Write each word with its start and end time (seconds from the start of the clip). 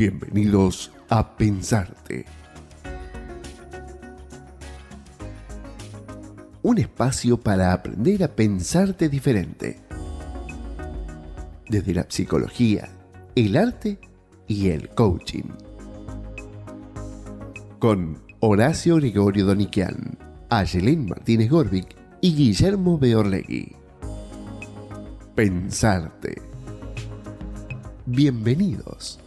Bienvenidos 0.00 0.90
a 1.10 1.36
Pensarte. 1.36 2.24
Un 6.62 6.78
espacio 6.78 7.38
para 7.38 7.74
aprender 7.74 8.24
a 8.24 8.28
pensarte 8.28 9.10
diferente. 9.10 9.78
Desde 11.68 11.92
la 11.92 12.06
psicología, 12.08 12.88
el 13.34 13.58
arte 13.58 13.98
y 14.48 14.70
el 14.70 14.88
coaching. 14.88 15.50
Con 17.78 18.22
Horacio 18.40 18.96
Gregorio 18.96 19.44
Doniquian, 19.44 20.16
Ayelén 20.48 21.04
Martínez 21.04 21.50
Gorbic 21.50 21.94
y 22.22 22.34
Guillermo 22.34 22.96
Beorlegui. 22.98 23.76
Pensarte. 25.34 26.40
Bienvenidos. 28.06 29.20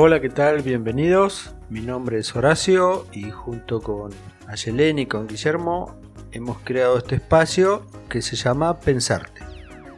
Hola, 0.00 0.20
¿qué 0.20 0.28
tal? 0.28 0.62
Bienvenidos. 0.62 1.56
Mi 1.70 1.80
nombre 1.80 2.20
es 2.20 2.36
Horacio 2.36 3.06
y 3.10 3.32
junto 3.32 3.80
con 3.80 4.12
Ayelén 4.46 5.00
y 5.00 5.06
con 5.06 5.26
Guillermo 5.26 5.96
hemos 6.30 6.58
creado 6.60 6.98
este 6.98 7.16
espacio 7.16 7.82
que 8.08 8.22
se 8.22 8.36
llama 8.36 8.78
Pensarte. 8.78 9.40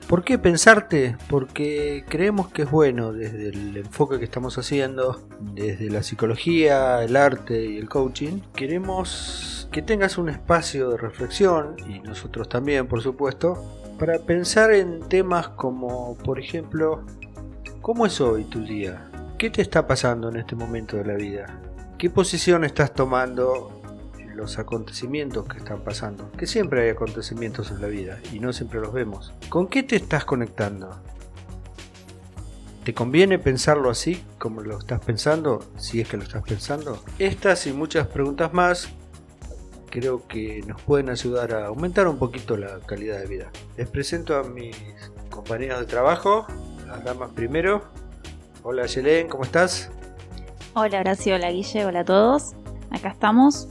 ¿Por 0.09 0.25
qué 0.25 0.39
pensarte? 0.39 1.19
Porque 1.29 2.07
creemos 2.09 2.49
que 2.49 2.63
es 2.63 2.71
bueno 2.71 3.13
desde 3.13 3.51
el 3.51 3.77
enfoque 3.77 4.19
que 4.19 4.25
estamos 4.25 4.57
haciendo, 4.57 5.21
desde 5.39 5.91
la 5.91 6.03
psicología, 6.03 7.05
el 7.05 7.15
arte 7.15 7.63
y 7.63 7.77
el 7.77 7.91
coaching. 7.91 8.41
Queremos 8.55 9.69
que 9.71 9.83
tengas 9.83 10.17
un 10.17 10.31
espacio 10.31 10.89
de 10.93 10.97
reflexión, 10.97 11.77
y 11.87 12.01
nosotros 12.01 12.49
también 12.49 12.87
por 12.87 13.03
supuesto, 13.03 13.63
para 13.99 14.19
pensar 14.19 14.73
en 14.73 15.01
temas 15.01 15.49
como, 15.49 16.17
por 16.25 16.41
ejemplo, 16.41 17.05
¿cómo 17.83 18.07
es 18.07 18.19
hoy 18.23 18.45
tu 18.45 18.65
día? 18.65 19.10
¿Qué 19.41 19.49
te 19.49 19.63
está 19.63 19.87
pasando 19.87 20.29
en 20.29 20.37
este 20.37 20.55
momento 20.55 20.99
de 20.99 21.05
la 21.07 21.15
vida? 21.15 21.47
¿Qué 21.97 22.11
posición 22.11 22.63
estás 22.63 22.93
tomando 22.93 23.81
en 24.19 24.37
los 24.37 24.59
acontecimientos 24.59 25.47
que 25.49 25.57
están 25.57 25.83
pasando? 25.83 26.31
Que 26.33 26.47
siempre 26.47 26.83
hay 26.83 26.91
acontecimientos 26.91 27.71
en 27.71 27.81
la 27.81 27.87
vida 27.87 28.21
y 28.35 28.39
no 28.39 28.53
siempre 28.53 28.81
los 28.81 28.93
vemos. 28.93 29.33
¿Con 29.49 29.69
qué 29.69 29.83
te 29.83 29.97
estás 29.97 30.27
conectando? 30.27 30.95
¿Te 32.85 32.93
conviene 32.93 33.39
pensarlo 33.39 33.89
así 33.89 34.23
como 34.37 34.61
lo 34.61 34.79
estás 34.79 35.01
pensando? 35.01 35.65
Si 35.79 36.03
es 36.03 36.09
que 36.11 36.19
lo 36.19 36.25
estás 36.25 36.43
pensando. 36.43 37.03
Estas 37.19 37.67
y 37.67 37.73
muchas 37.73 38.09
preguntas 38.09 38.53
más 38.53 38.91
creo 39.89 40.29
que 40.29 40.63
nos 40.67 40.83
pueden 40.83 41.09
ayudar 41.09 41.55
a 41.55 41.69
aumentar 41.69 42.09
un 42.09 42.19
poquito 42.19 42.59
la 42.59 42.79
calidad 42.81 43.19
de 43.19 43.27
vida. 43.27 43.51
Les 43.79 43.89
presento 43.89 44.37
a 44.37 44.43
mis 44.43 44.77
compañeros 45.31 45.81
de 45.81 45.87
trabajo, 45.87 46.47
las 46.87 47.03
damas 47.05 47.31
primero. 47.31 48.00
Hola 48.63 48.85
Yelén, 48.85 49.27
¿cómo 49.29 49.45
estás? 49.45 49.91
Hola 50.75 51.01
Horacio, 51.01 51.35
hola 51.35 51.51
Guille, 51.51 51.87
hola 51.87 52.01
a 52.01 52.05
todos. 52.05 52.53
Acá 52.91 53.09
estamos, 53.09 53.69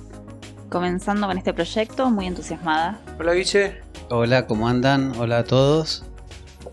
comenzando 0.69 1.27
con 1.27 1.37
este 1.37 1.53
proyecto, 1.53 2.09
muy 2.09 2.25
entusiasmada. 2.25 2.99
Hola 3.19 3.33
Guille. 3.33 3.81
Hola, 4.09 4.47
¿cómo 4.47 4.67
andan? 4.67 5.15
Hola 5.19 5.39
a 5.39 5.43
todos. 5.43 6.03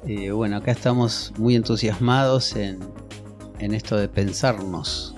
Eh, 0.06 0.30
bueno, 0.30 0.56
acá 0.56 0.70
estamos 0.70 1.34
muy 1.36 1.56
entusiasmados 1.56 2.56
en, 2.56 2.78
en 3.58 3.74
esto 3.74 3.98
de 3.98 4.08
pensarnos. 4.08 5.14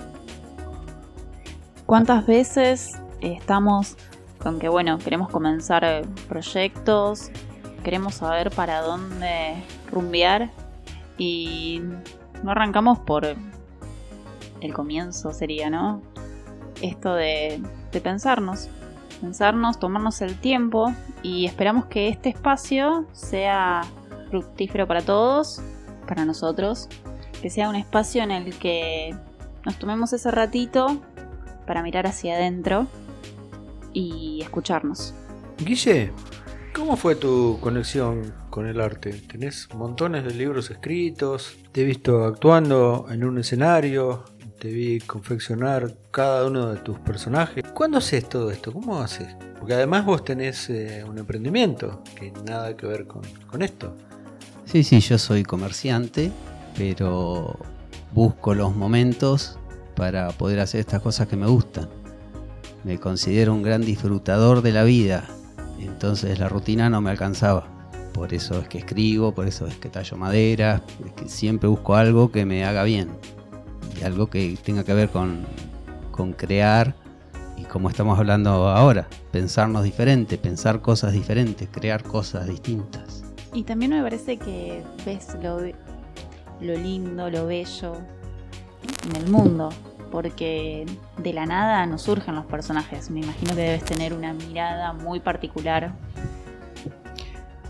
¿Cuántas 1.85 2.27
veces 2.27 2.99
estamos 3.21 3.95
con 4.39 4.59
que, 4.59 4.67
bueno, 4.67 4.97
queremos 4.97 5.29
comenzar 5.29 5.85
eh, 5.85 6.01
proyectos, 6.27 7.31
queremos 7.81 8.15
saber 8.15 8.51
para 8.51 8.81
dónde 8.81 9.63
rumbear 9.89 10.51
y 11.17 11.81
no 12.43 12.51
arrancamos 12.51 12.99
por 12.99 13.25
el 14.61 14.73
comienzo 14.73 15.33
sería, 15.33 15.69
¿no? 15.69 16.01
Esto 16.81 17.13
de, 17.13 17.61
pensarnos, 18.03 18.69
pensarnos, 19.21 19.79
tomarnos 19.79 20.21
el 20.21 20.39
tiempo 20.39 20.93
y 21.21 21.45
esperamos 21.45 21.85
que 21.85 22.07
este 22.07 22.29
espacio 22.29 23.05
sea 23.11 23.81
fructífero 24.29 24.87
para 24.87 25.01
todos, 25.01 25.61
para 26.07 26.25
nosotros, 26.25 26.87
que 27.41 27.49
sea 27.49 27.69
un 27.69 27.75
espacio 27.75 28.23
en 28.23 28.31
el 28.31 28.57
que 28.57 29.15
nos 29.65 29.77
tomemos 29.77 30.13
ese 30.13 30.31
ratito 30.31 31.01
para 31.65 31.83
mirar 31.83 32.07
hacia 32.07 32.35
adentro 32.35 32.87
y 33.93 34.39
escucharnos. 34.41 35.13
Guille, 35.57 36.11
¿cómo 36.79 36.95
fue 36.95 37.15
tu 37.15 37.59
conexión 37.59 38.33
con 38.49 38.65
el 38.65 38.79
arte? 38.79 39.11
Tenés 39.11 39.67
montones 39.75 40.23
de 40.23 40.33
libros 40.33 40.71
escritos, 40.71 41.57
te 41.73 41.81
he 41.81 41.83
visto 41.83 42.23
actuando 42.23 43.07
en 43.11 43.25
un 43.25 43.37
escenario, 43.37 44.23
te 44.59 44.69
vi 44.69 44.99
confeccionar 45.01 45.93
cada 46.09 46.47
uno 46.47 46.73
de 46.73 46.79
tus 46.79 46.97
personajes. 46.99 47.65
¿Cuándo 47.73 47.97
haces 47.97 48.29
todo 48.29 48.49
esto? 48.49 48.71
¿Cómo 48.71 48.99
haces? 49.01 49.27
Porque 49.59 49.73
además 49.73 50.05
vos 50.05 50.23
tenés 50.23 50.69
eh, 50.69 51.03
un 51.03 51.17
emprendimiento 51.17 52.01
que 52.17 52.31
nada 52.45 52.75
que 52.77 52.87
ver 52.87 53.05
con, 53.07 53.23
con 53.45 53.61
esto. 53.61 53.93
Sí, 54.65 54.83
sí, 54.83 55.01
yo 55.01 55.17
soy 55.17 55.43
comerciante, 55.43 56.31
pero 56.77 57.59
busco 58.13 58.55
los 58.55 58.73
momentos 58.73 59.59
para 59.95 60.29
poder 60.29 60.61
hacer 60.61 60.79
estas 60.79 61.01
cosas 61.01 61.27
que 61.27 61.35
me 61.35 61.47
gustan. 61.47 61.89
Me 62.85 62.97
considero 62.97 63.53
un 63.53 63.63
gran 63.63 63.81
disfrutador 63.81 64.61
de 64.61 64.71
la 64.71 64.83
vida, 64.83 65.27
entonces 65.85 66.39
la 66.39 66.49
rutina 66.49 66.89
no 66.89 67.01
me 67.01 67.09
alcanzaba. 67.09 67.67
Por 68.13 68.33
eso 68.33 68.59
es 68.59 68.67
que 68.67 68.79
escribo, 68.79 69.33
por 69.33 69.47
eso 69.47 69.67
es 69.67 69.75
que 69.75 69.89
tallo 69.89 70.17
madera, 70.17 70.81
es 71.05 71.11
que 71.13 71.29
siempre 71.29 71.69
busco 71.69 71.95
algo 71.95 72.31
que 72.31 72.45
me 72.45 72.65
haga 72.65 72.83
bien. 72.83 73.09
Y 73.99 74.03
algo 74.03 74.29
que 74.29 74.57
tenga 74.63 74.83
que 74.83 74.93
ver 74.93 75.09
con, 75.09 75.45
con 76.11 76.33
crear 76.33 76.95
y 77.59 77.63
como 77.63 77.89
estamos 77.89 78.17
hablando 78.17 78.69
ahora, 78.69 79.07
pensarnos 79.31 79.83
diferente, 79.83 80.37
pensar 80.37 80.81
cosas 80.81 81.11
diferentes, 81.11 81.67
crear 81.69 82.03
cosas 82.03 82.47
distintas. 82.47 83.23
Y 83.53 83.63
también 83.63 83.91
me 83.91 84.01
parece 84.01 84.37
que 84.37 84.83
ves 85.05 85.35
lo, 85.41 85.59
lo 85.59 86.73
lindo, 86.75 87.29
lo 87.29 87.45
bello 87.47 87.95
en 89.09 89.15
el 89.15 89.29
mundo, 89.29 89.69
porque 90.11 90.85
de 91.17 91.33
la 91.33 91.45
nada 91.45 91.85
nos 91.85 92.03
surgen 92.03 92.35
los 92.35 92.45
personajes. 92.45 93.09
Me 93.09 93.21
imagino 93.21 93.55
que 93.55 93.61
debes 93.61 93.85
tener 93.85 94.13
una 94.13 94.33
mirada 94.33 94.93
muy 94.93 95.19
particular. 95.19 95.93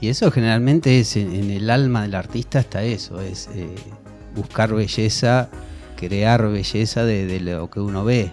Y 0.02 0.08
eso 0.08 0.32
generalmente 0.32 1.00
es 1.00 1.18
en, 1.18 1.50
el 1.50 1.70
alma 1.70 2.04
del 2.04 2.16
artista 2.16 2.60
está 2.60 2.84
eso, 2.84 3.20
es 3.20 3.50
eh, 3.54 3.76
buscar 4.34 4.74
belleza, 4.74 5.50
crear 5.98 6.48
belleza 6.48 7.04
de, 7.04 7.26
de 7.26 7.40
lo 7.42 7.70
que 7.70 7.82
uno 7.82 8.06
ve. 8.06 8.32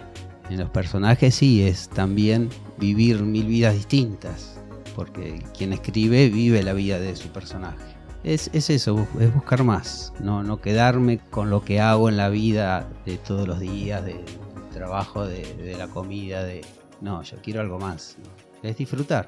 En 0.49 0.59
los 0.59 0.69
personajes 0.69 1.35
sí 1.35 1.63
es 1.63 1.89
también 1.89 2.49
vivir 2.77 3.21
mil 3.23 3.47
vidas 3.47 3.73
distintas, 3.73 4.61
porque 4.95 5.43
quien 5.57 5.73
escribe 5.73 6.29
vive 6.29 6.63
la 6.63 6.71
vida 6.71 6.99
de 6.99 7.17
su 7.17 7.27
personaje. 7.29 7.96
Es, 8.23 8.49
es 8.53 8.69
eso, 8.69 9.07
es 9.19 9.33
buscar 9.33 9.63
más, 9.63 10.11
no, 10.19 10.43
no 10.43 10.59
quedarme 10.59 11.19
con 11.29 11.49
lo 11.49 11.63
que 11.63 11.79
hago 11.79 12.09
en 12.09 12.17
la 12.17 12.29
vida 12.29 12.87
de 13.05 13.17
todos 13.17 13.47
los 13.47 13.59
días, 13.59 14.03
de- 14.03 14.15
del 14.15 14.69
trabajo, 14.73 15.25
de, 15.25 15.75
la 15.77 15.87
comida, 15.87 16.43
de... 16.43 16.61
No, 16.99 17.21
yo 17.23 17.37
quiero 17.41 17.61
algo 17.61 17.79
más. 17.79 18.17
Es 18.63 18.77
disfrutar, 18.77 19.27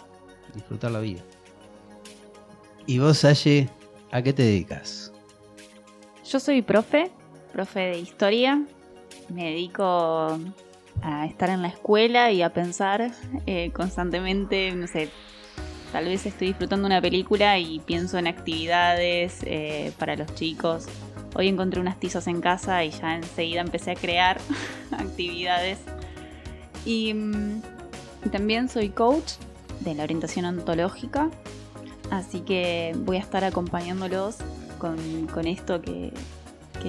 disfrutar 0.53 0.91
la 0.91 0.99
vida. 0.99 1.21
¿Y 2.87 2.99
vos, 2.99 3.23
Aye, 3.25 3.69
a 4.11 4.21
qué 4.21 4.33
te 4.33 4.43
dedicas? 4.43 5.13
Yo 6.29 6.39
soy 6.39 6.61
profe, 6.61 7.09
profe 7.53 7.79
de 7.79 7.99
historia. 7.99 8.61
Me 9.29 9.45
dedico 9.51 10.37
a 11.01 11.25
estar 11.25 11.49
en 11.51 11.61
la 11.61 11.69
escuela 11.69 12.31
y 12.31 12.41
a 12.41 12.51
pensar 12.51 13.11
eh, 13.45 13.71
constantemente, 13.71 14.71
no 14.75 14.87
sé, 14.87 15.09
tal 15.91 16.05
vez 16.05 16.25
estoy 16.25 16.49
disfrutando 16.49 16.85
una 16.85 17.01
película 17.01 17.57
y 17.59 17.79
pienso 17.79 18.17
en 18.17 18.27
actividades 18.27 19.39
eh, 19.43 19.91
para 19.97 20.15
los 20.15 20.33
chicos. 20.35 20.85
Hoy 21.35 21.47
encontré 21.47 21.79
unas 21.79 21.99
tizas 21.99 22.27
en 22.27 22.41
casa 22.41 22.83
y 22.83 22.91
ya 22.91 23.15
enseguida 23.15 23.61
empecé 23.61 23.91
a 23.91 23.95
crear 23.95 24.39
actividades. 24.91 25.79
Y, 26.85 27.13
mm, 27.13 27.61
también 28.31 28.69
soy 28.69 28.89
coach 28.89 29.33
de 29.79 29.95
la 29.95 30.03
orientación 30.03 30.45
ontológica, 30.45 31.29
así 32.11 32.41
que 32.41 32.93
voy 32.97 33.17
a 33.17 33.21
estar 33.21 33.43
acompañándolos 33.43 34.37
con, 34.77 34.97
esto 35.47 35.81
que, 35.81 36.11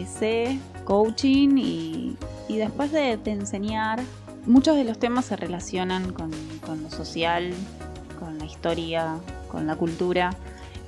sé, 0.06 0.58
coaching 0.84 1.56
y, 1.56 2.16
después 2.48 2.92
de, 2.92 3.18
enseñar, 3.26 4.00
muchos 4.46 4.76
de 4.76 4.84
los 4.84 4.98
temas 4.98 5.26
se 5.26 5.36
relacionan 5.36 6.12
con, 6.12 6.30
lo 6.30 6.90
social, 6.90 7.52
historia, 8.50 9.18
con 9.48 9.66
la 9.66 9.76
cultura 9.76 10.30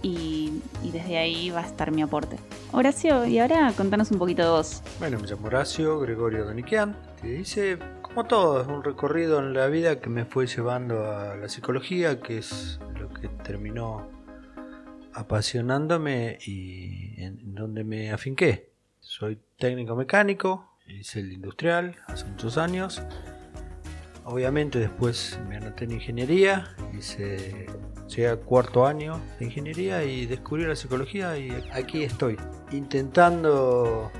y, 0.03 0.61
y 0.82 0.91
desde 0.91 1.19
ahí 1.19 1.50
va 1.50 1.61
a 1.61 1.67
estar 1.67 1.91
mi 1.93 2.03
aporte. 2.03 2.37
Horacio, 2.73 3.26
y 3.26 3.38
ahora 3.38 3.73
contanos 3.76 4.11
un 4.11 4.19
poquito 4.19 4.43
de 4.43 4.49
vos. 4.49 4.82
Bueno, 4.99 5.19
me 5.19 5.26
llamo 5.26 5.47
Horacio 5.47 6.00
Gregorio 6.00 6.44
Doniquian. 6.44 6.97
Te 7.20 7.38
hice, 7.38 7.79
como 8.00 8.25
todo, 8.25 8.67
un 8.73 8.82
recorrido 8.82 9.38
en 9.38 9.53
la 9.55 9.67
vida 9.69 10.00
que 10.00 10.09
me 10.09 10.25
fue 10.25 10.47
llevando 10.47 11.11
a 11.11 11.37
la 11.37 11.49
psicología, 11.49 12.20
que 12.20 12.38
es 12.38 12.81
lo 12.99 13.09
que 13.12 13.29
terminó 13.29 14.08
apasionándome 15.15 16.38
y 16.47 17.23
en 17.23 17.55
donde 17.55 17.85
me 17.85 18.11
afinqué. 18.11 18.70
Soy 19.00 19.38
técnico 19.58 19.94
mecánico, 19.94 20.76
hice 20.87 21.20
el 21.20 21.32
industrial 21.32 21.97
hace 22.06 22.25
muchos 22.26 22.56
años. 22.56 23.03
Obviamente 24.24 24.78
después 24.78 25.38
me 25.48 25.56
anoté 25.56 25.84
en 25.84 25.92
ingeniería, 25.92 26.69
hice 26.96 27.66
llegué 28.08 28.28
a 28.28 28.36
cuarto 28.36 28.86
año 28.86 29.20
de 29.38 29.46
ingeniería 29.46 30.04
y 30.04 30.26
descubrí 30.26 30.64
la 30.64 30.76
psicología 30.76 31.36
y 31.38 31.50
aquí 31.72 32.02
estoy, 32.02 32.36
intentando 32.70 34.10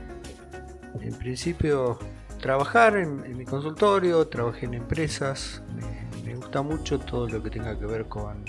en 1.01 1.15
principio 1.15 1.99
trabajar 2.41 2.97
en, 2.97 3.37
mi 3.37 3.45
consultorio, 3.45 4.27
trabajé 4.29 4.67
en 4.67 4.75
empresas, 4.75 5.63
me, 5.75 6.35
gusta 6.35 6.63
mucho 6.63 6.99
todo 6.99 7.29
lo 7.29 7.43
que 7.43 7.51
tenga 7.51 7.79
que 7.79 7.87
ver 7.87 8.07
con 8.07 8.45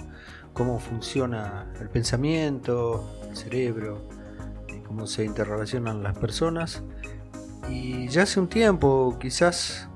cómo 0.53 0.79
funciona 0.79 1.71
el 1.79 1.89
pensamiento, 1.89 3.07
el 3.29 3.37
cerebro, 3.37 4.07
cómo 4.87 5.05
se 5.05 5.25
interrelacionan 5.25 6.01
las 6.01 6.17
personas. 6.17 6.83
Y 7.69 8.07
ya 8.07 8.23
hace 8.23 8.39
un 8.39 8.47
tiempo, 8.47 9.17
quizás 9.19 9.87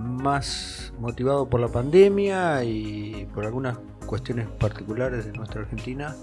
más 0.00 0.92
motivado 0.98 1.48
por 1.48 1.60
la 1.60 1.68
pandemia 1.68 2.64
y 2.64 3.26
por 3.34 3.44
algunas 3.44 3.78
cuestiones 4.06 4.46
particulares 4.48 5.26
de 5.26 5.32
nuestra 5.32 5.62
Argentina, 5.62 6.14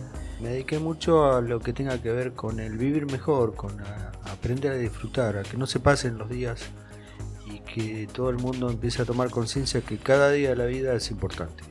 me 0.41 0.49
dediqué 0.49 0.79
mucho 0.79 1.31
a 1.31 1.41
lo 1.41 1.59
que 1.59 1.73
tenga 1.73 2.01
que 2.01 2.11
ver 2.11 2.33
con 2.33 2.59
el 2.59 2.77
vivir 2.77 3.05
mejor, 3.05 3.55
con 3.55 3.77
aprender 4.31 4.71
a 4.71 4.75
disfrutar, 4.75 5.37
a 5.37 5.43
que 5.43 5.57
no 5.57 5.67
se 5.67 5.79
pasen 5.79 6.17
los 6.17 6.29
días 6.29 6.61
y 7.45 7.59
que 7.59 8.07
todo 8.11 8.29
el 8.29 8.37
mundo 8.37 8.69
empiece 8.69 9.01
a 9.01 9.05
tomar 9.05 9.29
conciencia 9.29 9.81
que 9.81 9.97
cada 9.97 10.31
día 10.31 10.49
de 10.49 10.55
la 10.55 10.65
vida 10.65 10.93
es 10.93 11.11
importante. 11.11 11.63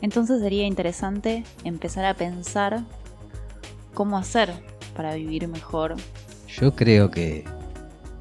Entonces 0.00 0.40
sería 0.40 0.66
interesante 0.66 1.44
empezar 1.64 2.04
a 2.04 2.14
pensar 2.14 2.84
cómo 3.94 4.18
hacer 4.18 4.52
para 4.96 5.14
vivir 5.14 5.48
mejor. 5.48 5.96
Yo 6.48 6.74
creo 6.74 7.10
que 7.10 7.44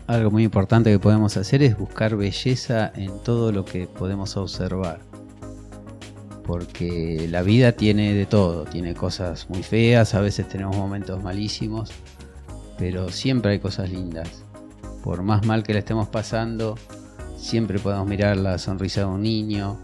algo 0.07 0.31
muy 0.31 0.43
importante 0.43 0.91
que 0.91 0.99
podemos 0.99 1.37
hacer 1.37 1.63
es 1.63 1.77
buscar 1.77 2.15
belleza 2.15 2.91
en 2.95 3.19
todo 3.23 3.51
lo 3.51 3.65
que 3.65 3.87
podemos 3.87 4.37
observar. 4.37 4.99
Porque 6.45 7.27
la 7.29 7.41
vida 7.41 7.71
tiene 7.71 8.13
de 8.13 8.25
todo, 8.25 8.65
tiene 8.65 8.93
cosas 8.93 9.49
muy 9.49 9.63
feas, 9.63 10.13
a 10.13 10.21
veces 10.21 10.47
tenemos 10.49 10.75
momentos 10.75 11.23
malísimos, 11.23 11.91
pero 12.77 13.09
siempre 13.09 13.51
hay 13.51 13.59
cosas 13.59 13.89
lindas. 13.89 14.43
Por 15.03 15.23
más 15.23 15.45
mal 15.45 15.63
que 15.63 15.73
le 15.73 15.79
estemos 15.79 16.09
pasando, 16.09 16.75
siempre 17.37 17.79
podemos 17.79 18.07
mirar 18.07 18.37
la 18.37 18.57
sonrisa 18.57 19.01
de 19.01 19.07
un 19.07 19.21
niño 19.21 19.79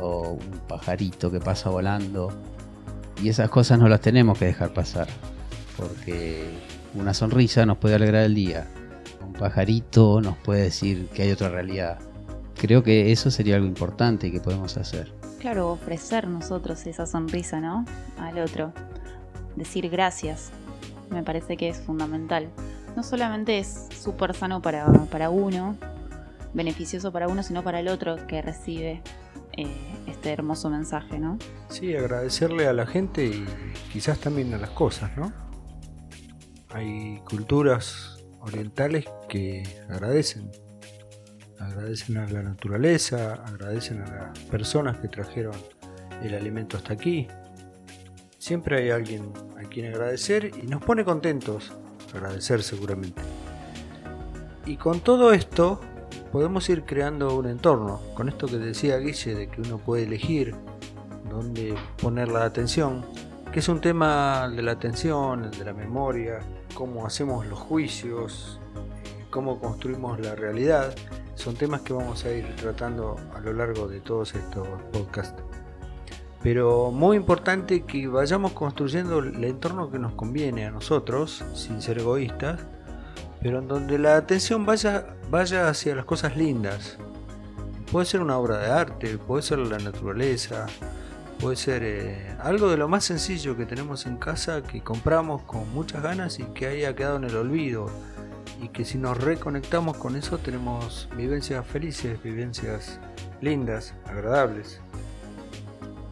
o 0.00 0.32
un 0.32 0.60
pajarito 0.68 1.30
que 1.30 1.38
pasa 1.38 1.70
volando. 1.70 2.32
Y 3.22 3.28
esas 3.28 3.48
cosas 3.48 3.78
no 3.78 3.88
las 3.88 4.00
tenemos 4.00 4.38
que 4.38 4.46
dejar 4.46 4.72
pasar 4.72 5.06
porque 5.76 6.44
una 6.94 7.14
sonrisa 7.14 7.66
nos 7.66 7.78
puede 7.78 7.94
alegrar 7.94 8.24
el 8.24 8.34
día, 8.34 8.66
pajarito 9.38 10.20
nos 10.20 10.36
puede 10.38 10.62
decir 10.62 11.08
que 11.08 11.22
hay 11.22 11.32
otra 11.32 11.48
realidad. 11.48 11.98
Creo 12.56 12.82
que 12.82 13.12
eso 13.12 13.30
sería 13.30 13.56
algo 13.56 13.66
importante 13.66 14.30
que 14.32 14.40
podemos 14.40 14.76
hacer. 14.76 15.12
Claro, 15.40 15.70
ofrecer 15.70 16.26
nosotros 16.28 16.86
esa 16.86 17.06
sonrisa, 17.06 17.60
¿no? 17.60 17.84
Al 18.18 18.38
otro. 18.38 18.72
Decir 19.56 19.90
gracias. 19.90 20.50
Me 21.10 21.22
parece 21.22 21.56
que 21.56 21.68
es 21.68 21.80
fundamental. 21.80 22.48
No 22.96 23.02
solamente 23.02 23.58
es 23.58 23.88
súper 23.94 24.34
sano 24.34 24.62
para, 24.62 24.86
para 25.10 25.30
uno, 25.30 25.76
beneficioso 26.54 27.12
para 27.12 27.28
uno, 27.28 27.42
sino 27.42 27.62
para 27.62 27.80
el 27.80 27.88
otro 27.88 28.26
que 28.26 28.40
recibe 28.40 29.02
eh, 29.56 29.66
este 30.06 30.32
hermoso 30.32 30.70
mensaje, 30.70 31.18
¿no? 31.18 31.38
Sí, 31.68 31.94
agradecerle 31.94 32.66
a 32.66 32.72
la 32.72 32.86
gente 32.86 33.26
y 33.26 33.44
quizás 33.92 34.18
también 34.18 34.54
a 34.54 34.58
las 34.58 34.70
cosas, 34.70 35.16
¿no? 35.16 35.32
Hay 36.70 37.20
culturas 37.28 38.13
orientales 38.44 39.04
que 39.28 39.62
agradecen. 39.88 40.50
Agradecen 41.58 42.18
a 42.18 42.26
la 42.28 42.42
naturaleza, 42.42 43.34
agradecen 43.46 44.02
a 44.02 44.06
las 44.06 44.38
personas 44.50 44.98
que 44.98 45.08
trajeron 45.08 45.54
el 46.22 46.34
alimento 46.34 46.76
hasta 46.76 46.92
aquí. 46.92 47.28
Siempre 48.38 48.78
hay 48.78 48.90
alguien 48.90 49.32
a 49.58 49.68
quien 49.68 49.86
agradecer 49.86 50.50
y 50.62 50.66
nos 50.66 50.84
pone 50.84 51.04
contentos 51.04 51.72
agradecer 52.14 52.62
seguramente. 52.62 53.20
Y 54.66 54.76
con 54.76 55.00
todo 55.00 55.32
esto 55.32 55.80
podemos 56.32 56.68
ir 56.68 56.84
creando 56.84 57.36
un 57.36 57.46
entorno. 57.46 58.00
Con 58.14 58.28
esto 58.28 58.46
que 58.46 58.58
decía 58.58 58.98
Guille 58.98 59.34
de 59.34 59.48
que 59.48 59.60
uno 59.60 59.78
puede 59.78 60.04
elegir 60.04 60.54
dónde 61.28 61.74
poner 62.00 62.28
la 62.28 62.44
atención, 62.44 63.04
que 63.54 63.60
es 63.60 63.68
un 63.68 63.80
tema 63.80 64.48
de 64.48 64.62
la 64.62 64.72
atención, 64.72 65.48
de 65.48 65.64
la 65.64 65.72
memoria, 65.72 66.40
cómo 66.74 67.06
hacemos 67.06 67.46
los 67.46 67.56
juicios, 67.56 68.58
cómo 69.30 69.60
construimos 69.60 70.18
la 70.18 70.34
realidad, 70.34 70.92
son 71.36 71.54
temas 71.54 71.82
que 71.82 71.92
vamos 71.92 72.24
a 72.24 72.32
ir 72.32 72.44
tratando 72.56 73.14
a 73.32 73.38
lo 73.38 73.52
largo 73.52 73.86
de 73.86 74.00
todos 74.00 74.34
estos 74.34 74.66
podcasts. 74.92 75.40
Pero 76.42 76.90
muy 76.90 77.16
importante 77.16 77.84
que 77.84 78.08
vayamos 78.08 78.50
construyendo 78.54 79.20
el 79.20 79.44
entorno 79.44 79.88
que 79.88 80.00
nos 80.00 80.14
conviene 80.14 80.66
a 80.66 80.72
nosotros, 80.72 81.44
sin 81.54 81.80
ser 81.80 82.00
egoístas, 82.00 82.58
pero 83.40 83.60
en 83.60 83.68
donde 83.68 84.00
la 84.00 84.16
atención 84.16 84.66
vaya, 84.66 85.14
vaya 85.30 85.68
hacia 85.68 85.94
las 85.94 86.06
cosas 86.06 86.36
lindas. 86.36 86.98
Puede 87.92 88.06
ser 88.06 88.20
una 88.20 88.36
obra 88.36 88.58
de 88.58 88.72
arte, 88.72 89.16
puede 89.16 89.44
ser 89.44 89.60
la 89.60 89.78
naturaleza, 89.78 90.66
Puede 91.44 91.56
ser 91.56 91.82
eh, 91.84 92.36
algo 92.40 92.70
de 92.70 92.78
lo 92.78 92.88
más 92.88 93.04
sencillo 93.04 93.54
que 93.54 93.66
tenemos 93.66 94.06
en 94.06 94.16
casa, 94.16 94.62
que 94.62 94.80
compramos 94.80 95.42
con 95.42 95.70
muchas 95.74 96.02
ganas 96.02 96.38
y 96.38 96.44
que 96.44 96.68
haya 96.68 96.96
quedado 96.96 97.18
en 97.18 97.24
el 97.24 97.36
olvido. 97.36 97.90
Y 98.62 98.68
que 98.68 98.86
si 98.86 98.96
nos 98.96 99.18
reconectamos 99.18 99.98
con 99.98 100.16
eso 100.16 100.38
tenemos 100.38 101.06
vivencias 101.14 101.66
felices, 101.66 102.22
vivencias 102.22 102.98
lindas, 103.42 103.92
agradables. 104.06 104.80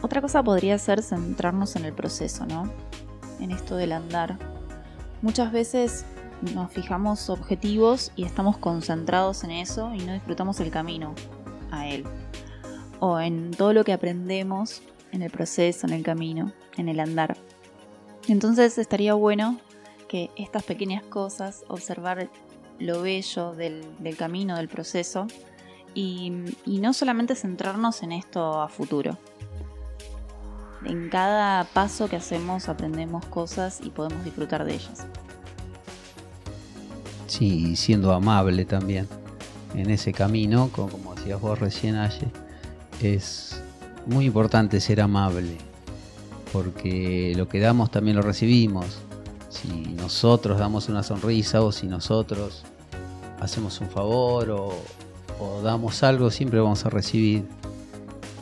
Otra 0.03 0.21
cosa 0.21 0.43
podría 0.43 0.77
ser 0.77 1.03
centrarnos 1.03 1.77
en 1.77 1.87
el 1.87 1.95
proceso, 1.95 2.45
¿no? 2.45 2.71
En 3.41 3.53
esto 3.53 3.77
del 3.77 3.93
andar. 3.93 4.37
Muchas 5.23 5.51
veces 5.51 6.05
nos 6.55 6.71
fijamos 6.71 7.31
objetivos 7.31 8.13
y 8.17 8.25
estamos 8.25 8.59
concentrados 8.59 9.45
en 9.45 9.53
eso 9.53 9.95
y 9.95 10.05
no 10.05 10.13
disfrutamos 10.13 10.61
el 10.61 10.71
camino 10.71 11.15
a 11.71 11.89
él. 11.89 12.05
O 13.01 13.19
en 13.19 13.51
todo 13.53 13.73
lo 13.73 13.83
que 13.83 13.95
aprendemos 13.95 14.83
en 15.13 15.23
el 15.23 15.31
proceso, 15.31 15.87
en 15.87 15.93
el 15.93 16.03
camino, 16.03 16.53
en 16.77 16.89
el 16.89 16.99
andar. 17.01 17.37
Entonces 18.29 18.79
estaría 18.79 19.15
bueno 19.15 19.59
que 20.09 20.31
estas 20.37 20.63
pequeñas 20.65 21.03
cosas, 21.05 21.65
observar 21.69 22.29
lo 22.79 23.03
bello 23.03 23.53
del, 23.53 23.85
camino, 24.19 24.57
del 24.57 24.69
proceso, 24.69 25.27
y, 25.95 26.31
no 26.67 26.93
solamente 26.93 27.35
centrarnos 27.35 28.03
en 28.03 28.13
esto 28.13 28.61
a 28.61 28.69
futuro. 28.69 29.19
En 30.85 31.11
cada 31.11 31.65
paso 31.65 32.09
que 32.09 32.17
hacemos 32.17 32.69
aprendemos 32.69 33.25
cosas 33.27 33.81
y 33.83 33.91
podemos 33.91 34.25
disfrutar 34.25 34.65
de 34.65 34.75
ellas. 34.75 35.07
Sí, 37.27 37.77
siendo 37.77 38.13
amable 38.13 38.65
también 38.65 39.09
en 39.75 39.91
ese 39.91 40.13
camino, 40.13 40.71
como, 40.73 41.15
decías 41.15 41.41
vos 41.41 41.59
recién, 41.59 41.97
Aye, 41.97 42.31
es 43.01 43.62
muy 44.07 44.27
importante 44.27 44.81
ser 44.81 45.01
amable, 45.01 45.59
porque 46.53 47.33
lo 47.37 47.49
que 47.49 47.61
damos 47.61 47.91
también 47.91 48.17
lo 48.17 48.23
recibimos. 48.23 49.01
Si 49.49 49.69
nosotros 49.69 50.59
damos 50.59 50.89
una 50.89 51.03
sonrisa 51.03 51.63
o 51.63 51.73
si 51.73 51.87
nosotros 51.87 52.65
hacemos 53.41 53.81
un 53.81 53.89
favor 53.89 54.51
o, 54.51 54.73
damos 55.63 56.03
algo, 56.05 56.31
siempre 56.31 56.61
vamos 56.61 56.87
a 56.87 56.91
recibir. 56.91 57.45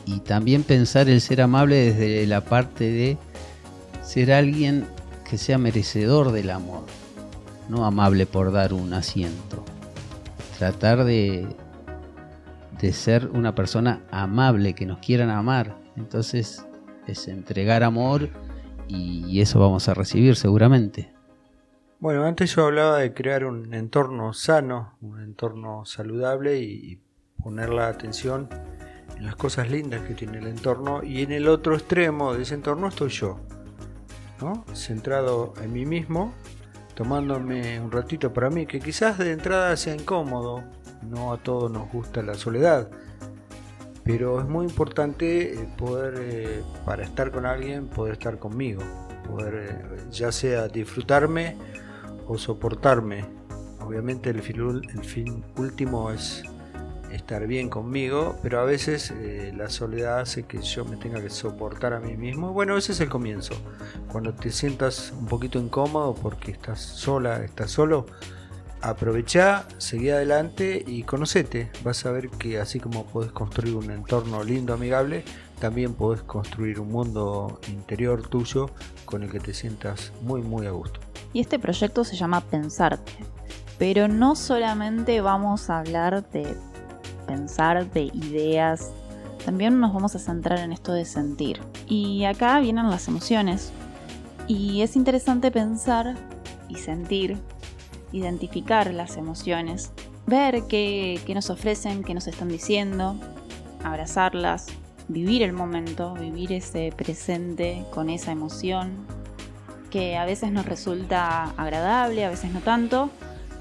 Y 0.05 0.19
también 0.19 0.63
pensar 0.63 1.09
el 1.09 1.19
ser 1.21 1.41
amable 1.41 1.75
desde 1.75 2.27
la 2.27 2.41
parte 2.41 2.91
de 2.91 3.17
ser 4.03 4.31
alguien 4.31 4.85
que 5.29 5.37
sea 5.37 5.57
merecedor 5.57 6.31
del 6.31 6.49
amor, 6.49 6.83
no 7.69 7.85
amable 7.85 8.25
por 8.25 8.51
dar 8.51 8.73
un 8.73 8.93
asiento. 8.93 9.63
Tratar 10.59 11.05
de, 11.05 11.47
de 12.79 12.93
ser 12.93 13.27
una 13.27 13.55
persona 13.55 14.03
amable, 14.11 14.73
que 14.73 14.85
nos 14.85 14.99
quieran 14.99 15.29
amar. 15.29 15.77
Entonces 15.97 16.65
es 17.07 17.27
entregar 17.27 17.83
amor 17.83 18.29
y 18.87 19.41
eso 19.41 19.59
vamos 19.59 19.87
a 19.89 19.93
recibir 19.93 20.35
seguramente. 20.35 21.13
Bueno, 22.01 22.25
antes 22.25 22.55
yo 22.55 22.65
hablaba 22.65 22.97
de 22.97 23.13
crear 23.13 23.45
un 23.45 23.75
entorno 23.75 24.33
sano, 24.33 24.97
un 25.01 25.21
entorno 25.21 25.85
saludable 25.85 26.59
y 26.59 26.99
poner 27.43 27.69
la 27.69 27.89
atención 27.89 28.49
en 29.15 29.27
las 29.27 29.35
cosas 29.35 29.69
lindas 29.69 30.01
que 30.01 30.15
tiene 30.15 30.39
el 30.39 30.47
entorno 30.47 31.03
y 31.03 31.21
en 31.21 31.31
el 31.31 31.47
otro 31.47 31.75
extremo 31.75 32.33
de 32.33 32.41
ese 32.41 32.55
entorno 32.55 32.87
estoy 32.87 33.09
yo, 33.09 33.39
¿no? 34.41 34.65
centrado 34.73 35.53
en 35.61 35.73
mí 35.73 35.85
mismo, 35.85 36.33
tomándome 36.95 37.79
un 37.79 37.91
ratito 37.91 38.33
para 38.33 38.49
mí, 38.49 38.65
que 38.65 38.79
quizás 38.79 39.19
de 39.19 39.31
entrada 39.31 39.77
sea 39.77 39.93
incómodo, 39.93 40.63
no 41.03 41.33
a 41.33 41.37
todos 41.37 41.71
nos 41.71 41.91
gusta 41.91 42.21
la 42.21 42.35
soledad, 42.35 42.89
pero 44.03 44.39
es 44.39 44.47
muy 44.47 44.65
importante 44.65 45.53
eh, 45.53 45.67
poder, 45.77 46.15
eh, 46.17 46.63
para 46.85 47.03
estar 47.03 47.31
con 47.31 47.45
alguien, 47.45 47.87
poder 47.87 48.13
estar 48.13 48.39
conmigo, 48.39 48.81
poder 49.27 49.53
eh, 49.69 50.03
ya 50.11 50.31
sea 50.31 50.67
disfrutarme 50.67 51.55
o 52.27 52.37
soportarme. 52.37 53.25
Obviamente 53.79 54.29
el 54.29 54.41
fin, 54.41 54.81
el 54.93 55.03
fin 55.03 55.43
último 55.57 56.11
es 56.11 56.43
estar 57.11 57.45
bien 57.45 57.69
conmigo, 57.69 58.37
pero 58.41 58.61
a 58.61 58.63
veces 58.63 59.13
la 59.53 59.69
soledad 59.69 60.21
hace 60.21 60.43
que 60.43 60.61
yo 60.61 60.85
me 60.85 60.95
tenga 60.95 61.21
que 61.21 61.29
soportar 61.29 61.93
a 61.93 61.99
mí 61.99 62.15
mismo. 62.15 62.53
Bueno, 62.53 62.77
ese 62.77 62.93
es 62.93 63.01
el 63.01 63.09
comienzo. 63.09 63.53
Cuando 64.09 64.33
te 64.33 64.49
sientas 64.49 65.11
un 65.19 65.25
poquito 65.25 65.59
incómodo 65.59 66.15
porque 66.15 66.51
estás 66.51 66.79
sola, 66.79 67.43
estás 67.43 67.71
solo, 67.71 68.05
aprovecha, 68.81 69.65
seguí 69.77 70.09
adelante 70.09 70.83
y 70.85 71.03
conocete. 71.03 71.71
Vas 71.83 72.05
a 72.05 72.11
ver 72.11 72.29
que 72.29 72.59
así 72.59 72.79
como 72.79 73.05
puedes 73.05 73.31
construir 73.31 73.75
un 73.75 73.91
entorno 73.91 74.43
lindo, 74.43 74.73
amigable, 74.73 75.23
también 75.59 75.93
puedes 75.93 76.23
construir 76.23 76.79
un 76.79 76.91
mundo 76.91 77.59
interior 77.67 78.27
tuyo 78.27 78.69
con 79.05 79.23
el 79.23 79.31
que 79.31 79.39
te 79.39 79.53
sientas 79.53 80.11
muy, 80.21 80.41
muy 80.41 80.67
a 80.67 80.71
gusto. 80.71 80.99
Y 81.33 81.39
este 81.39 81.59
proyecto 81.59 82.03
se 82.03 82.15
llama 82.15 82.41
Pensarte. 82.41 83.13
Pero 83.77 84.07
no 84.07 84.35
solamente 84.35 85.21
vamos 85.21 85.69
a 85.69 85.79
hablar 85.79 86.29
de 86.31 86.55
pensar, 87.25 87.89
de 87.91 88.03
ideas, 88.03 88.91
también 89.45 89.79
nos 89.79 89.93
vamos 89.93 90.15
a 90.15 90.19
centrar 90.19 90.59
en 90.59 90.71
esto 90.71 90.93
de 90.93 91.05
sentir. 91.05 91.59
Y 91.87 92.25
acá 92.25 92.59
vienen 92.59 92.89
las 92.89 93.07
emociones. 93.07 93.71
Y 94.47 94.81
es 94.81 94.95
interesante 94.95 95.51
pensar 95.51 96.15
y 96.69 96.75
sentir, 96.75 97.37
identificar 98.11 98.93
las 98.93 99.17
emociones, 99.17 99.91
ver 100.27 100.63
qué, 100.67 101.19
nos 101.33 101.49
ofrecen, 101.49 102.03
qué 102.03 102.13
nos 102.13 102.27
están 102.27 102.49
diciendo, 102.49 103.15
abrazarlas, 103.83 104.67
vivir 105.07 105.43
el 105.43 105.53
momento, 105.53 106.13
vivir 106.13 106.53
ese 106.53 106.93
presente 106.95 107.85
con 107.91 108.09
esa 108.09 108.31
emoción, 108.31 109.05
que 109.89 110.17
a 110.17 110.25
veces 110.25 110.51
nos 110.51 110.65
resulta 110.65 111.51
agradable, 111.57 112.23
a 112.25 112.29
veces 112.29 112.51
no 112.51 112.61
tanto, 112.61 113.09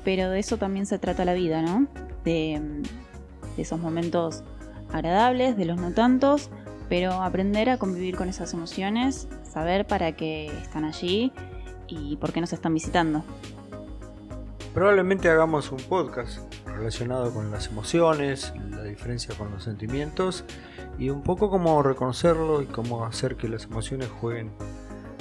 pero 0.05 0.31
de 0.31 0.39
eso 0.39 0.59
también 0.59 0.87
se 0.87 0.99
trata 0.99 1.25
la 1.25 1.35
vida, 1.35 1.61
¿no? 1.63 1.87
De, 2.25 2.61
de 3.57 3.63
esos 3.63 3.81
momentos 3.81 4.45
agradables, 4.93 5.57
de 5.57 5.65
los 5.65 5.79
no 5.79 5.93
tantos, 5.93 6.51
pero 6.89 7.13
aprender 7.23 7.71
a 7.71 7.79
convivir 7.79 8.17
con 8.17 8.29
esas 8.29 8.53
emociones, 8.53 9.29
saber 9.43 9.87
para 9.87 10.13
qué 10.13 10.47
están 10.47 10.85
allí 10.85 11.33
y 11.89 12.17
por 12.17 12.33
qué 12.33 12.41
nos 12.41 12.53
están 12.53 12.75
visitando. 12.75 13.25
Probablemente 14.75 15.29
hagamos 15.29 15.73
un 15.73 15.79
podcast 15.79 16.39
relacionado 16.65 17.35
con 17.35 17.51
las 17.51 17.67
emociones, 17.67 18.53
la 18.71 18.85
diferencia 18.85 19.35
con 19.37 19.51
los 19.51 19.65
sentimientos 19.65 20.45
y 20.97 21.11
un 21.11 21.23
poco 21.23 21.51
cómo 21.51 21.83
reconocerlo 21.83 22.63
y 22.63 22.67
cómo 22.67 23.05
hacer 23.05 23.37
que 23.37 23.49
las 23.49 23.65
emociones 23.65 24.09
jueguen 24.09 24.53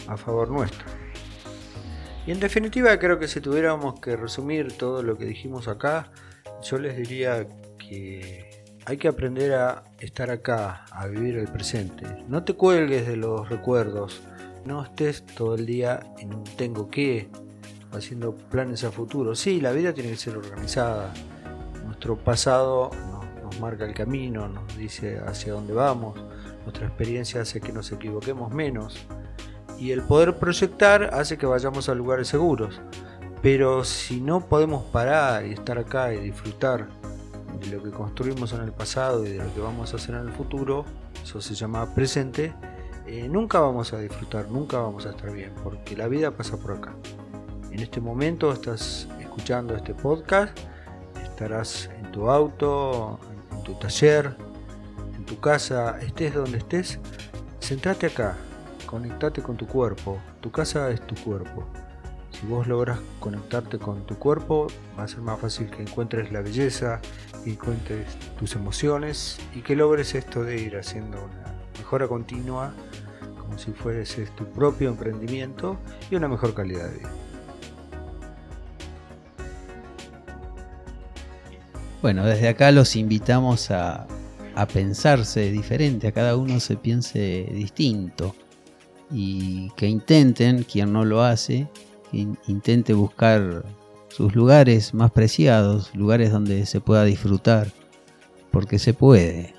a 0.08 0.18
favor 0.18 0.52
nuestro. 0.52 0.86
Y 2.28 2.32
en 2.32 2.40
definitiva 2.40 3.00
creo 3.00 3.18
que 3.18 3.28
si 3.28 3.42
tuviéramos 3.42 4.00
que 4.00 4.16
resumir 4.16 4.78
todo 4.78 5.02
lo 5.02 5.18
que 5.18 5.26
dijimos 5.26 5.68
acá, 5.68 6.12
yo 6.62 6.78
les 6.78 6.96
diría 6.96 7.48
que 7.80 8.64
hay 8.86 8.98
que 8.98 9.08
aprender 9.08 9.54
a 9.56 9.84
estar 10.00 10.30
acá, 10.30 10.86
a 10.92 11.08
vivir 11.08 11.38
el 11.38 11.48
presente. 11.48 12.06
No 12.28 12.44
te 12.44 12.54
cuelgues 12.54 13.08
de 13.08 13.18
los 13.18 13.50
recuerdos, 13.50 14.22
no 14.64 14.84
estés 14.84 15.26
todo 15.26 15.56
el 15.56 15.66
día 15.66 16.02
en 16.20 16.36
un 16.36 16.44
tengo 16.44 16.90
que, 16.90 17.30
haciendo 17.92 18.34
planes 18.34 18.84
a 18.84 18.92
futuro. 18.92 19.36
Sí, 19.36 19.62
la 19.62 19.72
vida 19.72 19.94
tiene 19.94 20.12
que 20.12 20.18
ser 20.18 20.38
organizada. 20.38 21.14
Nuestro 21.86 22.18
pasado 22.18 22.92
nos, 23.42 23.60
marca 23.60 23.86
el 23.86 23.94
camino, 23.94 24.48
nos 24.48 24.78
dice 24.78 25.20
hacia 25.26 25.54
dónde 25.54 25.74
vamos. 25.74 26.20
Nuestra 26.64 26.88
experiencia 26.88 27.42
hace 27.42 27.60
que 27.60 27.72
nos 27.72 27.92
equivoquemos 27.92 28.52
menos. 28.52 28.98
Y 29.78 29.92
el 29.92 30.04
poder 30.04 30.38
proyectar 30.38 31.10
hace 31.14 31.38
que 31.38 31.46
vayamos 31.46 31.90
a 31.90 31.96
lugares 31.96 32.28
seguros. 32.28 32.82
Pero 33.42 33.84
si 33.86 34.20
no 34.20 34.42
podemos 34.42 34.84
parar 34.86 35.46
y 35.46 35.54
estar 35.54 35.78
acá 35.80 36.14
y 36.14 36.20
disfrutar 36.20 36.90
de 37.60 37.68
lo 37.68 37.82
que 37.82 37.90
construimos 37.90 38.54
en 38.54 38.62
el 38.62 38.72
pasado 38.72 39.26
y 39.26 39.30
de 39.30 39.38
lo 39.38 39.54
que 39.54 39.62
vamos 39.62 39.94
a 39.94 39.98
hacer 39.98 40.16
en 40.16 40.28
el 40.28 40.32
futuro, 40.32 40.86
eso 41.24 41.42
se 41.42 41.56
llama 41.56 41.94
presente, 41.96 42.54
eh, 43.08 43.28
nunca 43.28 43.60
vamos 43.60 43.94
a 43.94 44.00
disfrutar, 44.00 44.50
nunca 44.50 44.78
vamos 44.78 45.06
a 45.06 45.12
estar 45.12 45.32
bien, 45.32 45.52
porque 45.64 45.98
la 45.98 46.08
vida 46.08 46.32
pasa 46.32 46.58
por 46.58 46.74
acá. 46.74 46.94
En 47.80 47.84
este 47.84 48.02
momento 48.02 48.52
estás 48.52 49.08
escuchando 49.22 49.74
este 49.74 49.94
podcast, 49.94 50.52
estarás 51.24 51.90
en 51.98 52.12
tu 52.12 52.30
auto, 52.30 53.18
en 53.54 53.64
tu 53.64 53.74
taller, 53.76 54.36
en 55.16 55.24
tu 55.24 55.40
casa, 55.40 55.98
estés 56.02 56.34
donde 56.34 56.58
estés, 56.58 57.00
centrate 57.62 58.08
acá, 58.08 58.36
conectate 58.86 59.42
con 59.42 59.56
tu 59.56 59.66
cuerpo, 59.66 60.20
tu 60.42 60.52
casa 60.52 60.92
es 60.92 61.00
tu 61.08 61.16
cuerpo. 61.24 61.64
Si 62.32 62.46
vos 62.48 62.68
logras 62.68 63.00
conectarte 63.22 63.80
con 63.80 64.06
tu 64.06 64.18
cuerpo, 64.18 64.68
va 65.00 65.04
a 65.04 65.08
ser 65.08 65.22
más 65.22 65.40
fácil 65.40 65.72
que 65.72 65.82
encuentres 65.82 66.34
la 66.34 66.42
belleza, 66.42 67.00
que 67.46 67.52
encuentres 67.52 68.14
tus 68.38 68.58
emociones 68.58 69.40
y 69.56 69.62
que 69.62 69.78
logres 69.78 70.16
esto 70.16 70.44
de 70.44 70.60
ir 70.60 70.76
haciendo 70.76 71.18
una 71.18 71.56
mejora 71.78 72.10
continua, 72.10 72.74
como 73.40 73.58
si 73.58 73.72
fuese 73.72 74.26
tu 74.36 74.44
propio 74.48 74.90
emprendimiento 74.90 75.78
y 76.12 76.18
una 76.18 76.28
mejor 76.28 76.54
calidad 76.54 76.90
de 76.90 76.98
vida. 76.98 77.29
Bueno, 82.02 82.26
desde 82.26 82.48
acá 82.48 82.72
los 82.72 82.96
invitamos 82.96 83.72
a, 83.72 84.08
pensarse 84.74 85.52
diferente, 85.52 86.08
a 86.08 86.12
cada 86.12 86.36
uno 86.36 86.60
se 86.60 86.76
piense 86.76 87.48
distinto 87.54 88.36
y 89.10 89.70
que 89.78 89.88
intenten, 89.88 90.64
quien 90.64 90.92
no 90.92 91.06
lo 91.06 91.24
hace, 91.24 91.70
intente 92.12 92.94
buscar 92.94 93.64
sus 94.10 94.36
lugares 94.36 94.94
más 94.94 95.12
preciados, 95.12 95.96
lugares 95.96 96.32
donde 96.32 96.66
se 96.66 96.82
pueda 96.82 97.06
disfrutar, 97.06 97.72
porque 98.52 98.80
se 98.80 98.94
puede, 98.94 99.54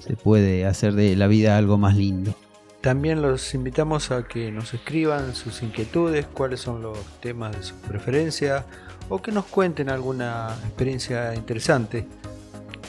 se 0.00 0.16
puede 0.16 0.66
hacer 0.66 0.94
de 0.94 1.14
la 1.14 1.28
vida 1.28 1.56
algo 1.56 1.78
más 1.78 1.96
lindo. 1.96 2.34
También 2.80 3.20
los 3.20 3.54
invitamos 3.54 4.10
a 4.10 4.26
que 4.26 4.50
nos 4.50 4.72
escriban 4.72 5.34
sus 5.34 5.62
inquietudes, 5.62 6.26
cuáles 6.26 6.60
son 6.60 6.80
los 6.80 6.98
temas 7.20 7.54
de 7.54 7.62
su 7.62 7.74
preferencia 7.76 8.64
o 9.10 9.20
que 9.20 9.32
nos 9.32 9.44
cuenten 9.44 9.90
alguna 9.90 10.56
experiencia 10.64 11.34
interesante 11.34 12.06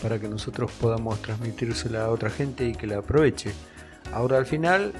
para 0.01 0.17
que 0.17 0.29
nosotros 0.29 0.71
podamos 0.79 1.21
transmitírsela 1.21 2.05
a 2.05 2.09
otra 2.09 2.29
gente 2.29 2.65
y 2.65 2.73
que 2.73 2.87
la 2.87 2.99
aproveche. 2.99 3.51
Ahora 4.13 4.37
al 4.37 4.45
final 4.45 4.93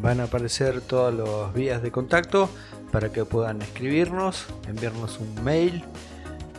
van 0.00 0.20
a 0.20 0.24
aparecer 0.24 0.80
todas 0.80 1.14
las 1.14 1.52
vías 1.52 1.82
de 1.82 1.90
contacto 1.90 2.48
para 2.92 3.12
que 3.12 3.24
puedan 3.26 3.60
escribirnos, 3.60 4.46
enviarnos 4.66 5.18
un 5.18 5.44
mail 5.44 5.84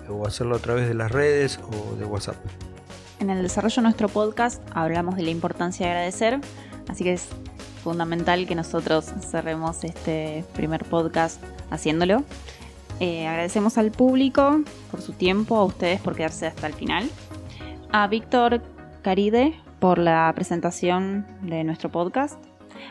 o 0.08 0.28
hacerlo 0.28 0.58
a 0.58 0.60
través 0.60 0.88
de 0.88 0.94
las 0.94 1.12
redes 1.12 1.60
o 1.72 1.96
de 1.96 2.06
WhatsApp. 2.06 2.38
En 3.20 3.32
el 3.32 3.42
desarrollo 3.42 3.78
de 3.78 3.82
nuestro 3.82 4.10
podcast 4.10 4.62
hablamos 4.76 5.16
de 5.16 5.24
la 5.24 5.32
importancia 5.32 5.88
de 5.88 5.92
agradecer, 5.92 6.40
así 6.88 7.04
que 7.04 7.20
fundamental 7.88 8.46
que 8.46 8.54
nosotros 8.54 9.06
cerremos 9.06 9.86
este 9.86 10.44
primer 10.54 10.84
podcast 10.84 11.42
haciéndolo. 11.72 12.22
Eh, 13.00 13.26
agradecemos 13.26 13.78
al 13.78 13.92
público 13.92 14.60
por 14.92 15.00
su 15.00 15.14
tiempo, 15.14 15.56
a 15.56 15.64
ustedes 15.64 16.02
por 16.02 16.14
quedarse 16.14 16.48
hasta 16.48 16.68
el 16.68 16.74
final, 16.74 17.10
a 17.94 18.06
Víctor 18.08 18.62
Caride 19.04 19.54
por 19.80 20.00
la 20.00 20.30
presentación 20.36 21.26
de 21.44 21.64
nuestro 21.64 21.90
podcast, 21.90 22.38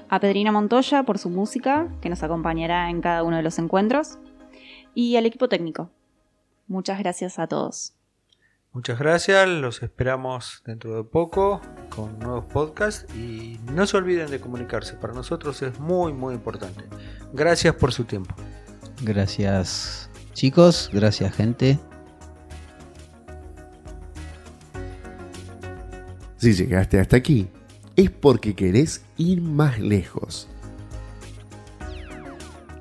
a 0.09 0.19
Pedrina 0.19 0.51
Montoya 0.51 1.03
por 1.03 1.19
su 1.19 1.29
música, 1.29 1.89
que 2.01 2.09
nos 2.09 2.23
acompañará 2.23 2.89
en 2.89 3.03
cada 3.03 3.23
uno 3.23 3.37
de 3.37 3.43
los 3.43 3.59
encuentros, 3.59 4.17
y 4.95 5.17
al 5.17 5.27
equipo 5.27 5.51
técnico. 5.51 5.91
Muchas 6.69 6.99
gracias 6.99 7.39
a 7.39 7.49
todos. 7.49 7.96
Muchas 8.77 8.99
gracias, 8.99 9.49
los 9.49 9.83
esperamos 9.83 10.63
dentro 10.67 10.99
de 10.99 11.03
poco 11.03 11.63
con 11.89 12.19
nuevos 12.19 12.45
podcasts 12.45 13.07
y 13.15 13.59
no 13.73 13.87
se 13.87 13.97
olviden 13.97 14.31
de 14.31 14.39
comunicarse, 14.39 14.97
para 14.97 15.15
nosotros 15.15 15.63
es 15.63 15.81
muy 15.81 16.13
muy 16.13 16.35
importante. 16.35 16.85
Gracias 17.33 17.75
por 17.75 17.95
su 17.95 18.05
tiempo. 18.05 18.35
Gracias 19.01 20.11
chicos, 20.35 20.91
gracias 20.93 21.35
gente. 21.35 21.79
Si 26.37 26.53
llegaste 26.53 27.01
hasta 27.01 27.17
aquí, 27.17 27.49
es 27.97 28.11
porque 28.11 28.55
querés 28.55 29.07
ir 29.17 29.41
más 29.41 29.79
lejos. 29.79 30.49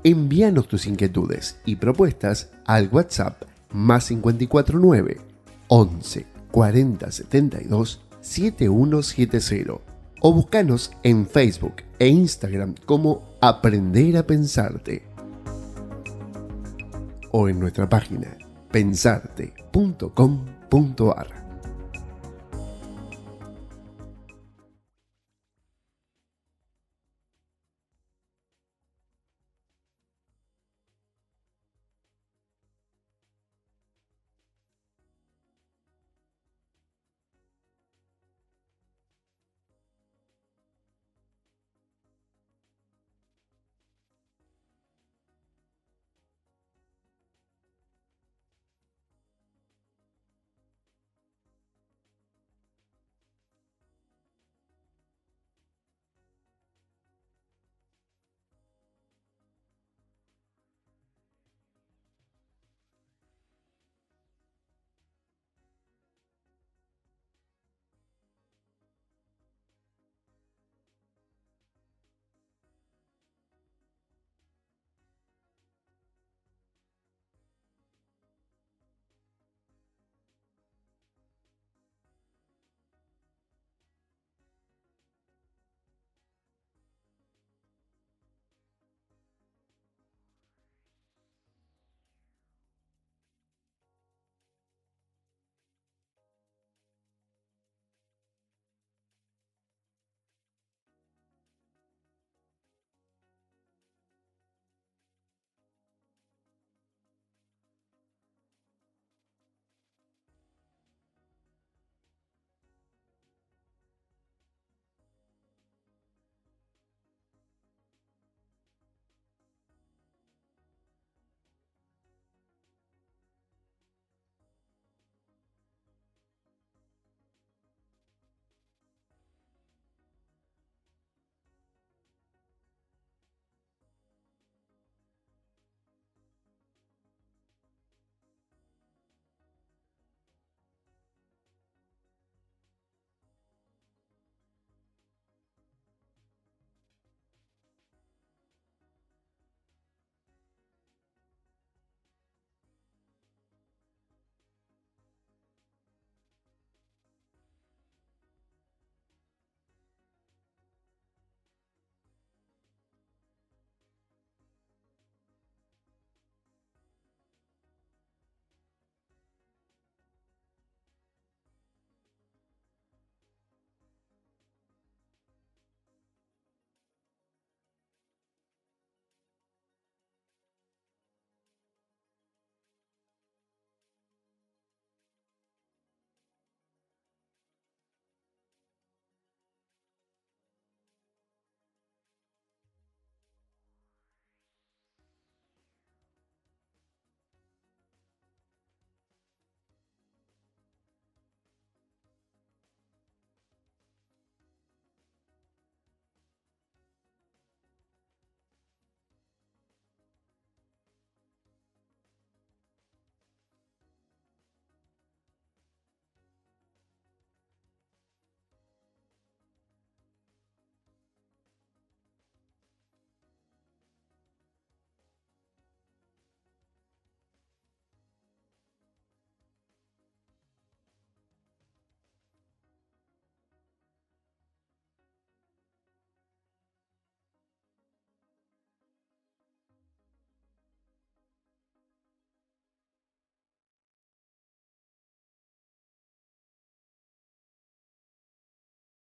Envíanos 0.03 0.67
tus 0.67 0.87
inquietudes 0.87 1.57
y 1.63 1.77
propuestas 1.77 2.51
al 2.65 2.89
WhatsApp 2.89 3.43
más 3.71 4.09
549 4.09 5.34
11 5.67 6.25
40 6.51 7.11
72 7.11 8.01
7170 8.21 9.73
o 10.21 10.33
búscanos 10.33 10.91
en 11.03 11.27
Facebook 11.27 11.83
e 11.99 12.07
Instagram 12.07 12.75
como 12.85 13.35
Aprender 13.41 14.15
a 14.17 14.25
Pensarte 14.25 15.03
o 17.31 17.49
en 17.49 17.59
nuestra 17.59 17.89
página 17.89 18.37
pensarte.com.ar. 18.71 21.34